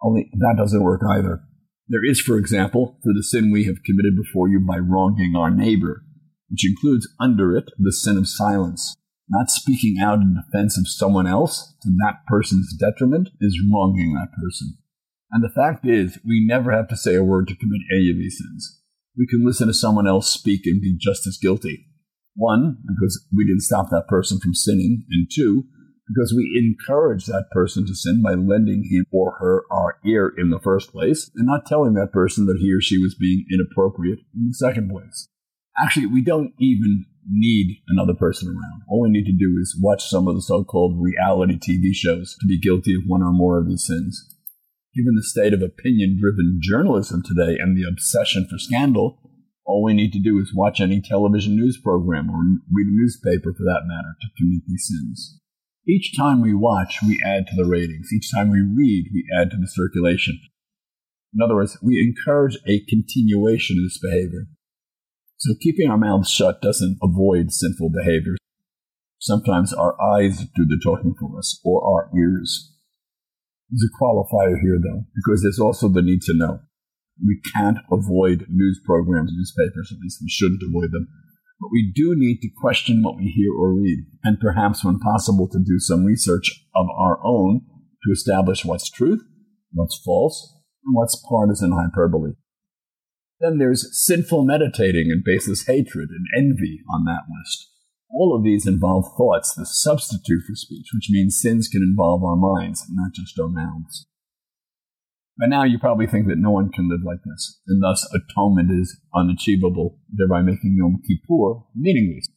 Only 0.02 0.30
that 0.34 0.56
doesn't 0.58 0.84
work 0.84 1.02
either. 1.10 1.42
There 1.88 2.06
is, 2.06 2.22
for 2.22 2.38
example, 2.38 3.00
for 3.04 3.14
the 3.14 3.24
sin 3.24 3.52
we 3.52 3.66
have 3.66 3.84
committed 3.84 4.16
before 4.16 4.48
you 4.48 4.60
by 4.60 4.78
wronging 4.78 5.36
our 5.36 5.50
neighbor, 5.50 6.04
which 6.50 6.68
includes 6.68 7.08
under 7.20 7.56
it 7.56 7.66
the 7.78 7.92
sin 7.92 8.18
of 8.18 8.28
silence. 8.28 8.96
Not 9.28 9.50
speaking 9.50 9.98
out 10.02 10.20
in 10.20 10.36
defense 10.36 10.78
of 10.78 10.88
someone 10.88 11.28
else 11.28 11.76
to 11.84 11.90
that 11.90 12.26
person's 12.28 12.76
detriment 12.80 13.30
is 13.40 13.60
wronging 13.72 14.14
that 14.14 14.32
person. 14.42 14.78
And 15.32 15.44
the 15.44 15.54
fact 15.54 15.86
is, 15.86 16.18
we 16.26 16.46
never 16.48 16.72
have 16.72 16.88
to 16.90 16.98
say 16.98 17.16
a 17.16 17.24
word 17.24 17.48
to 17.48 17.56
commit 17.56 17.82
any 17.92 18.10
of 18.10 18.18
these 18.18 18.38
sins. 18.40 18.82
We 19.18 19.28
can 19.28 19.46
listen 19.46 19.68
to 19.68 19.74
someone 19.74 20.08
else 20.08 20.32
speak 20.32 20.62
and 20.66 20.82
be 20.82 20.98
just 21.00 21.28
as 21.28 21.38
guilty. 21.40 21.86
One, 22.36 22.78
because 22.88 23.24
we 23.36 23.46
didn't 23.46 23.62
stop 23.62 23.90
that 23.90 24.08
person 24.08 24.40
from 24.40 24.56
sinning, 24.56 25.06
and 25.12 25.28
two, 25.32 25.66
because 26.10 26.34
we 26.36 26.58
encourage 26.58 27.26
that 27.26 27.46
person 27.52 27.86
to 27.86 27.96
sin 27.96 28.22
by 28.24 28.34
lending 28.34 28.84
him 28.90 29.06
or 29.12 29.38
her 29.40 29.64
our 29.72 30.00
ear 30.06 30.34
in 30.38 30.50
the 30.50 30.60
first 30.60 30.92
place 30.92 31.30
and 31.36 31.46
not 31.46 31.66
telling 31.66 31.94
that 31.94 32.12
person 32.12 32.48
that 32.48 32.58
he 32.60 32.74
or 32.74 32.82
she 32.82 32.98
was 32.98 33.16
being 33.16 33.46
inappropriate 33.52 34.20
in 34.36 34.48
the 34.48 34.54
second 34.54 34.90
place. 34.90 35.28
Actually, 35.82 36.08
we 36.08 36.24
don't 36.24 36.54
even 36.60 37.06
need 37.30 37.78
another 37.88 38.16
person 38.16 38.50
around. 38.50 38.82
All 38.90 39.02
we 39.02 39.10
need 39.10 39.26
to 39.26 39.32
do 39.32 39.58
is 39.62 39.78
watch 39.80 40.04
some 40.04 40.28
of 40.28 40.36
the 40.36 40.42
so-called 40.42 40.98
reality 41.00 41.58
TV 41.58 41.94
shows 41.94 42.36
to 42.42 42.48
be 42.48 42.60
guilty 42.60 42.96
of 42.96 43.04
one 43.06 43.22
or 43.22 43.32
more 43.32 43.60
of 43.60 43.68
these 43.68 43.86
sins. 43.86 44.36
Given 44.96 45.16
the 45.16 45.24
state 45.24 45.54
of 45.54 45.62
opinion-driven 45.62 46.60
journalism 46.62 47.22
today 47.24 47.58
and 47.60 47.78
the 47.78 47.88
obsession 47.88 48.48
for 48.50 48.58
scandal, 48.58 49.20
all 49.64 49.84
we 49.84 49.94
need 49.94 50.12
to 50.14 50.20
do 50.20 50.40
is 50.40 50.52
watch 50.56 50.82
any 50.82 51.00
television 51.00 51.56
news 51.56 51.80
program 51.82 52.32
or 52.32 52.42
read 52.74 52.88
a 52.88 52.98
newspaper 52.98 53.54
for 53.54 53.64
that 53.64 53.86
matter 53.86 54.16
to 54.20 54.28
commit 54.36 54.64
these 54.68 54.90
sins. 54.90 55.40
Each 55.88 56.16
time 56.16 56.42
we 56.42 56.54
watch, 56.54 57.00
we 57.06 57.20
add 57.26 57.48
to 57.48 57.56
the 57.56 57.70
ratings. 57.70 58.10
Each 58.14 58.32
time 58.32 58.50
we 58.50 58.60
read, 58.62 59.06
we 59.14 59.26
add 59.40 59.52
to 59.52 59.58
the 59.58 59.68
circulation. 59.68 60.40
In 61.34 61.42
other 61.44 61.56
words, 61.56 61.78
we 61.82 62.00
encourage 62.00 62.58
a 62.68 62.84
continuation 62.90 63.78
of 63.78 63.86
this 63.86 64.00
behavior. 64.00 64.48
So 65.38 65.54
keeping 65.62 65.90
our 65.90 65.98
mouths 65.98 66.30
shut 66.30 66.62
doesn't 66.62 66.98
avoid 67.02 67.52
sinful 67.52 67.92
behavior. 67.92 68.36
Sometimes 69.20 69.74
our 69.74 69.96
eyes 70.02 70.40
do 70.56 70.66
the 70.66 70.80
talking 70.84 71.14
for 71.20 71.38
us, 71.38 71.60
or 71.64 71.84
our 71.84 72.10
ears. 72.18 72.74
There's 73.70 73.88
a 73.88 74.04
qualifier 74.04 74.60
here, 74.62 74.80
though, 74.82 75.06
because 75.16 75.44
there's 75.44 75.60
also 75.60 75.88
the 75.88 76.02
need 76.02 76.22
to 76.24 76.34
know. 76.34 76.60
We 77.24 77.40
can't 77.56 77.78
avoid 77.92 78.48
news 78.50 78.82
programs, 78.86 79.32
newspapers, 79.34 79.92
at 79.92 80.00
least 80.00 80.20
we 80.22 80.30
shouldn't 80.30 80.64
avoid 80.64 80.92
them. 80.92 81.08
But 81.60 81.72
we 81.72 81.92
do 81.94 82.14
need 82.16 82.40
to 82.42 82.50
question 82.62 83.04
what 83.04 83.18
we 83.18 83.34
hear 83.36 83.52
or 83.54 83.74
read, 83.74 84.06
and 84.24 84.40
perhaps, 84.40 84.84
when 84.84 85.00
possible, 85.00 85.48
to 85.50 85.60
do 85.60 85.78
some 85.80 86.06
research 86.06 86.66
of 86.76 86.88
our 86.98 87.20
own 87.26 87.62
to 88.06 88.12
establish 88.12 88.64
what's 88.64 88.90
truth, 88.90 89.22
what's 89.74 90.00
false, 90.04 90.56
and 90.86 90.96
what's 90.96 91.22
partisan 91.28 91.74
hyperbole. 91.74 92.34
Then 93.40 93.58
there's 93.58 93.90
sinful 94.06 94.44
meditating 94.46 95.12
and 95.12 95.24
baseless 95.24 95.66
hatred 95.66 96.10
and 96.10 96.26
envy 96.38 96.80
on 96.94 97.06
that 97.06 97.24
list. 97.30 97.68
All 98.12 98.36
of 98.36 98.44
these 98.44 98.66
involve 98.66 99.06
thoughts, 99.18 99.54
the 99.54 99.66
substitute 99.66 100.44
for 100.48 100.56
speech, 100.56 100.88
which 100.94 101.10
means 101.10 101.40
sins 101.40 101.68
can 101.68 101.84
involve 101.84 102.24
our 102.24 102.36
minds, 102.36 102.86
not 102.90 103.14
just 103.14 103.40
our 103.40 103.50
mouths. 103.50 104.08
By 105.40 105.48
now, 105.48 105.64
you 105.64 105.80
probably 105.80 106.08
think 106.08 106.28
that 106.28 106.38
no 106.38 106.52
one 106.52 106.70
can 106.70 106.90
live 106.90 107.00
like 107.06 107.20
this, 107.26 107.62
and 107.68 107.82
thus 107.82 108.08
atonement 108.14 108.72
is 108.72 109.00
unachievable, 109.16 109.98
thereby 110.12 110.42
making 110.42 110.76
Yom 110.78 111.02
Kippur 111.08 111.62
meaningless. 111.76 112.28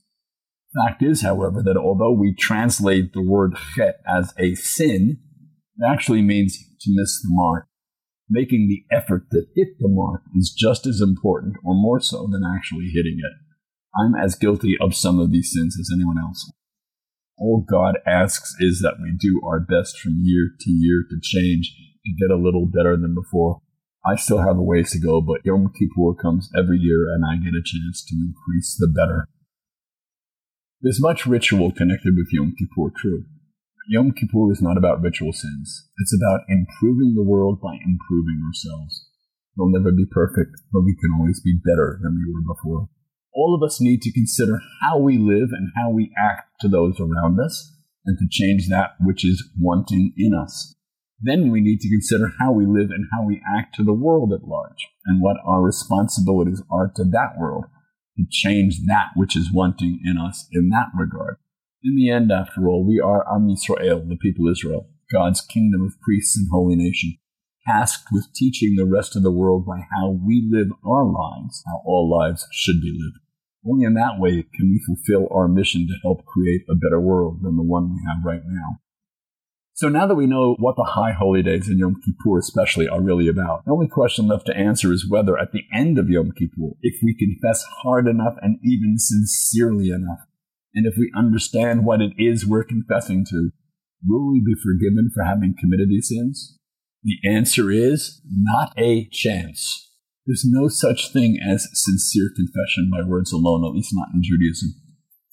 Fact 0.74 1.02
is, 1.02 1.22
however, 1.22 1.62
that 1.62 1.76
although 1.76 2.12
we 2.12 2.34
translate 2.34 3.12
the 3.12 3.22
word 3.22 3.56
chet 3.74 3.96
as 4.06 4.32
a 4.38 4.54
sin, 4.54 5.18
it 5.76 5.84
actually 5.86 6.22
means 6.22 6.56
to 6.80 6.90
miss 6.94 7.20
the 7.20 7.28
mark 7.30 7.66
making 8.32 8.66
the 8.66 8.84
effort 8.94 9.30
to 9.30 9.44
hit 9.54 9.68
the 9.78 9.88
mark 9.88 10.22
is 10.34 10.54
just 10.56 10.86
as 10.86 11.00
important 11.00 11.54
or 11.62 11.74
more 11.74 12.00
so 12.00 12.26
than 12.32 12.42
actually 12.42 12.86
hitting 12.86 13.18
it. 13.18 13.32
I'm 13.94 14.14
as 14.14 14.34
guilty 14.34 14.74
of 14.80 14.96
some 14.96 15.20
of 15.20 15.30
these 15.30 15.52
sins 15.52 15.76
as 15.78 15.90
anyone 15.94 16.16
else. 16.18 16.50
All 17.36 17.64
God 17.68 17.98
asks 18.06 18.54
is 18.58 18.80
that 18.80 18.96
we 19.02 19.12
do 19.18 19.42
our 19.46 19.60
best 19.60 19.98
from 19.98 20.20
year 20.22 20.50
to 20.60 20.70
year 20.70 21.04
to 21.10 21.16
change, 21.20 21.74
get 22.18 22.30
a 22.30 22.40
little 22.40 22.66
better 22.66 22.96
than 22.96 23.14
before. 23.14 23.60
I 24.04 24.16
still 24.16 24.42
have 24.42 24.58
a 24.58 24.62
ways 24.62 24.90
to 24.92 24.98
go, 24.98 25.20
but 25.20 25.44
Yom 25.44 25.72
Kippur 25.78 26.14
comes 26.20 26.50
every 26.58 26.78
year 26.78 27.06
and 27.14 27.24
I 27.24 27.36
get 27.36 27.54
a 27.54 27.62
chance 27.62 28.04
to 28.04 28.16
increase 28.16 28.76
the 28.76 28.88
better. 28.88 29.28
There's 30.80 31.00
much 31.00 31.26
ritual 31.26 31.70
connected 31.70 32.14
with 32.16 32.32
Yom 32.32 32.54
Kippur, 32.58 32.90
true. 32.96 33.24
Yom 33.88 34.10
Kippur 34.10 34.50
is 34.50 34.60
not 34.60 34.76
about 34.76 35.00
ritual 35.00 35.32
sins. 35.32 35.88
It's 35.98 36.14
about 36.14 36.42
improving 36.48 37.14
the 37.14 37.22
world 37.22 37.60
by 37.60 37.74
improving 37.74 38.42
ourselves. 38.46 39.06
We'll 39.56 39.70
never 39.70 39.92
be 39.92 40.06
perfect, 40.10 40.56
but 40.72 40.82
we 40.82 40.96
can 41.00 41.12
always 41.18 41.40
be 41.40 41.54
better 41.64 42.00
than 42.02 42.18
we 42.18 42.32
were 42.32 42.54
before. 42.54 42.88
All 43.34 43.54
of 43.54 43.64
us 43.64 43.80
need 43.80 44.02
to 44.02 44.12
consider 44.12 44.60
how 44.82 44.98
we 44.98 45.18
live 45.18 45.50
and 45.52 45.70
how 45.76 45.90
we 45.90 46.12
act 46.18 46.50
to 46.60 46.68
those 46.68 46.98
around 46.98 47.38
us 47.38 47.72
and 48.04 48.18
to 48.18 48.26
change 48.28 48.68
that 48.68 48.94
which 49.00 49.24
is 49.24 49.48
wanting 49.60 50.12
in 50.16 50.34
us. 50.34 50.74
Then 51.24 51.50
we 51.52 51.60
need 51.60 51.80
to 51.80 51.88
consider 51.88 52.32
how 52.38 52.52
we 52.52 52.66
live 52.66 52.90
and 52.90 53.06
how 53.12 53.24
we 53.24 53.40
act 53.56 53.76
to 53.76 53.84
the 53.84 53.92
world 53.94 54.32
at 54.32 54.48
large 54.48 54.88
and 55.06 55.22
what 55.22 55.36
our 55.46 55.62
responsibilities 55.62 56.62
are 56.70 56.90
to 56.96 57.04
that 57.04 57.38
world 57.38 57.66
to 58.16 58.24
change 58.28 58.80
that 58.86 59.10
which 59.14 59.36
is 59.36 59.52
wanting 59.52 60.00
in 60.04 60.18
us 60.18 60.48
in 60.52 60.68
that 60.70 60.88
regard. 60.98 61.36
In 61.82 61.96
the 61.96 62.10
end, 62.10 62.30
after 62.30 62.68
all, 62.68 62.84
we 62.84 63.00
are 63.00 63.24
Am 63.32 63.48
Yisrael, 63.48 64.08
the 64.08 64.16
people 64.16 64.48
of 64.48 64.52
Israel, 64.52 64.88
God's 65.12 65.40
kingdom 65.40 65.82
of 65.82 66.00
priests 66.00 66.36
and 66.36 66.48
holy 66.50 66.76
nation, 66.76 67.18
tasked 67.66 68.08
with 68.12 68.32
teaching 68.34 68.74
the 68.76 68.86
rest 68.86 69.16
of 69.16 69.22
the 69.22 69.32
world 69.32 69.64
by 69.64 69.78
how 69.96 70.10
we 70.10 70.48
live 70.50 70.68
our 70.84 71.04
lives, 71.04 71.62
how 71.66 71.82
all 71.84 72.10
lives 72.10 72.46
should 72.52 72.80
be 72.80 72.90
lived. 72.92 73.18
Only 73.64 73.84
in 73.84 73.94
that 73.94 74.18
way 74.18 74.44
can 74.54 74.70
we 74.70 74.82
fulfill 74.84 75.28
our 75.30 75.46
mission 75.46 75.86
to 75.86 75.94
help 76.02 76.24
create 76.26 76.62
a 76.68 76.74
better 76.74 77.00
world 77.00 77.40
than 77.42 77.56
the 77.56 77.62
one 77.62 77.94
we 77.94 78.00
have 78.08 78.24
right 78.24 78.42
now. 78.44 78.80
So 79.74 79.88
now 79.88 80.06
that 80.06 80.14
we 80.14 80.26
know 80.26 80.54
what 80.58 80.76
the 80.76 80.90
high 80.90 81.12
holy 81.12 81.42
days 81.42 81.66
and 81.66 81.78
Yom 81.78 81.96
Kippur 82.04 82.38
especially 82.38 82.88
are 82.88 83.00
really 83.00 83.26
about, 83.26 83.64
the 83.64 83.72
only 83.72 83.88
question 83.88 84.28
left 84.28 84.46
to 84.46 84.56
answer 84.56 84.92
is 84.92 85.08
whether 85.08 85.38
at 85.38 85.52
the 85.52 85.64
end 85.74 85.98
of 85.98 86.10
Yom 86.10 86.32
Kippur, 86.32 86.76
if 86.82 86.96
we 87.02 87.16
confess 87.18 87.64
hard 87.82 88.06
enough 88.06 88.34
and 88.42 88.58
even 88.62 88.96
sincerely 88.98 89.88
enough, 89.88 90.20
and 90.74 90.86
if 90.86 90.94
we 90.98 91.10
understand 91.16 91.84
what 91.84 92.02
it 92.02 92.12
is 92.18 92.46
we're 92.46 92.64
confessing 92.64 93.24
to, 93.30 93.50
will 94.06 94.30
we 94.30 94.40
be 94.40 94.54
forgiven 94.62 95.10
for 95.14 95.24
having 95.24 95.54
committed 95.58 95.88
these 95.88 96.08
sins? 96.08 96.58
The 97.02 97.18
answer 97.28 97.70
is 97.70 98.20
not 98.28 98.72
a 98.78 99.08
chance. 99.10 99.90
There's 100.26 100.44
no 100.46 100.68
such 100.68 101.12
thing 101.12 101.38
as 101.44 101.68
sincere 101.72 102.30
confession 102.34 102.90
by 102.92 103.06
words 103.06 103.32
alone, 103.32 103.64
at 103.64 103.74
least 103.74 103.90
not 103.92 104.08
in 104.14 104.22
Judaism. 104.22 104.81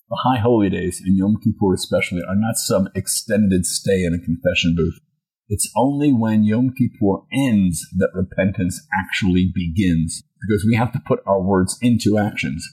The 0.09 0.21
high 0.23 0.39
holy 0.39 0.69
days, 0.71 1.01
and 1.05 1.15
Yom 1.15 1.37
Kippur 1.43 1.73
especially, 1.75 2.21
are 2.27 2.35
not 2.35 2.57
some 2.57 2.89
extended 2.95 3.65
stay 3.65 4.03
in 4.03 4.13
a 4.13 4.25
confession 4.25 4.73
booth. 4.75 4.99
It's 5.47 5.71
only 5.75 6.11
when 6.11 6.43
Yom 6.43 6.73
Kippur 6.75 7.25
ends 7.31 7.85
that 7.97 8.09
repentance 8.15 8.81
actually 8.99 9.51
begins, 9.53 10.23
because 10.41 10.65
we 10.67 10.75
have 10.75 10.91
to 10.93 11.01
put 11.07 11.19
our 11.27 11.41
words 11.41 11.77
into 11.81 12.17
actions. 12.17 12.67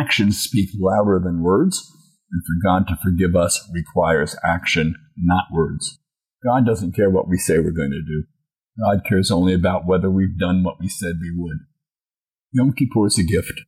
Actions 0.00 0.40
speak 0.40 0.70
louder 0.80 1.20
than 1.22 1.42
words, 1.42 1.90
and 2.32 2.42
for 2.46 2.66
God 2.66 2.88
to 2.88 2.96
forgive 3.02 3.36
us 3.36 3.68
requires 3.72 4.36
action, 4.42 4.94
not 5.18 5.52
words. 5.52 5.98
God 6.42 6.64
doesn't 6.64 6.96
care 6.96 7.10
what 7.10 7.28
we 7.28 7.36
say 7.36 7.58
we're 7.58 7.72
going 7.72 7.90
to 7.90 8.02
do. 8.02 8.24
God 8.78 9.04
cares 9.06 9.30
only 9.30 9.52
about 9.52 9.86
whether 9.86 10.10
we've 10.10 10.38
done 10.38 10.64
what 10.64 10.80
we 10.80 10.88
said 10.88 11.16
we 11.20 11.32
would. 11.36 11.58
Yom 12.52 12.72
Kippur 12.72 13.06
is 13.06 13.18
a 13.18 13.22
gift. 13.22 13.60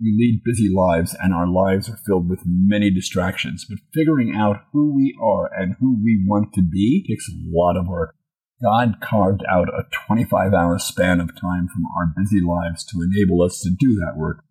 We 0.00 0.14
lead 0.16 0.42
busy 0.44 0.68
lives, 0.72 1.16
and 1.20 1.34
our 1.34 1.48
lives 1.48 1.88
are 1.88 1.98
filled 2.06 2.28
with 2.28 2.40
many 2.44 2.90
distractions. 2.90 3.66
But 3.68 3.78
figuring 3.92 4.34
out 4.36 4.62
who 4.72 4.94
we 4.94 5.16
are 5.20 5.50
and 5.52 5.76
who 5.80 5.98
we 6.02 6.24
want 6.26 6.52
to 6.54 6.62
be 6.62 7.04
takes 7.08 7.28
a 7.28 7.38
lot 7.48 7.76
of 7.76 7.88
work. 7.88 8.14
God 8.62 9.00
carved 9.00 9.42
out 9.48 9.68
a 9.68 9.86
25 10.06 10.52
hour 10.52 10.78
span 10.78 11.20
of 11.20 11.40
time 11.40 11.68
from 11.68 11.84
our 11.96 12.12
busy 12.16 12.40
lives 12.40 12.84
to 12.86 13.02
enable 13.02 13.42
us 13.42 13.60
to 13.60 13.70
do 13.70 13.94
that 13.94 14.16
work. 14.16 14.44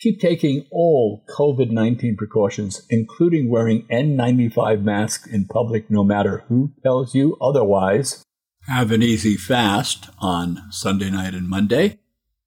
Keep 0.00 0.20
taking 0.20 0.66
all 0.70 1.24
COVID 1.34 1.70
19 1.70 2.16
precautions, 2.16 2.84
including 2.90 3.48
wearing 3.48 3.86
N95 3.86 4.82
masks 4.82 5.26
in 5.26 5.46
public 5.46 5.90
no 5.90 6.04
matter 6.04 6.44
who 6.48 6.72
tells 6.82 7.14
you 7.14 7.36
otherwise. 7.40 8.22
Have 8.68 8.90
an 8.90 9.02
easy 9.02 9.36
fast 9.36 10.10
on 10.18 10.60
Sunday 10.70 11.10
night 11.10 11.34
and 11.34 11.48
Monday. 11.48 11.98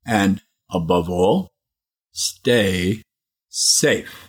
And 0.06 0.42
above 0.72 1.10
all, 1.10 1.50
stay 2.12 3.02
safe. 3.50 4.26